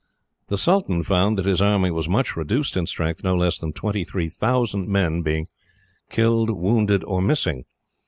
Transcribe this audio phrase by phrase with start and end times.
[0.47, 4.03] The sultan found that his army was much reduced in strength, no less than twenty
[4.03, 5.45] three thousand men being
[6.09, 7.65] killed, wounded, or missing.